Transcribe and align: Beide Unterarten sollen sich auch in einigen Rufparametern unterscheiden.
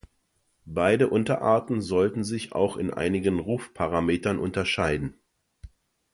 Beide 0.65 1.09
Unterarten 1.11 1.79
sollen 1.83 2.23
sich 2.23 2.53
auch 2.53 2.75
in 2.77 2.91
einigen 2.91 3.37
Rufparametern 3.37 4.39
unterscheiden. 4.39 5.13